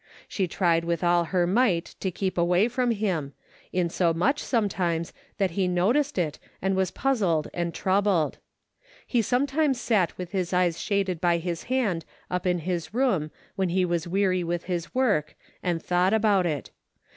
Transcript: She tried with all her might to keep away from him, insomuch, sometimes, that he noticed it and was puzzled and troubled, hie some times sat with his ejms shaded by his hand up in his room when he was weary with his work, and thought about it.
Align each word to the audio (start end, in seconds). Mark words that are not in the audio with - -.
She 0.27 0.47
tried 0.47 0.83
with 0.83 1.03
all 1.03 1.25
her 1.25 1.45
might 1.45 1.93
to 1.99 2.09
keep 2.09 2.35
away 2.35 2.67
from 2.67 2.89
him, 2.89 3.33
insomuch, 3.71 4.39
sometimes, 4.39 5.13
that 5.37 5.51
he 5.51 5.67
noticed 5.67 6.17
it 6.17 6.39
and 6.59 6.75
was 6.75 6.89
puzzled 6.89 7.49
and 7.53 7.71
troubled, 7.71 8.39
hie 9.07 9.21
some 9.21 9.45
times 9.45 9.79
sat 9.79 10.17
with 10.17 10.31
his 10.31 10.53
ejms 10.53 10.83
shaded 10.83 11.21
by 11.21 11.37
his 11.37 11.65
hand 11.65 12.03
up 12.31 12.47
in 12.47 12.57
his 12.65 12.95
room 12.95 13.29
when 13.55 13.69
he 13.69 13.85
was 13.85 14.07
weary 14.07 14.43
with 14.43 14.63
his 14.63 14.95
work, 14.95 15.35
and 15.61 15.83
thought 15.83 16.15
about 16.15 16.47
it. 16.47 16.71